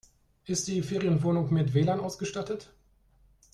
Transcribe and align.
Ist 0.47 0.67
die 0.67 0.81
Ferienwohnung 0.81 1.53
mit 1.53 1.75
WLAN 1.75 1.99
ausgestattet? 1.99 2.73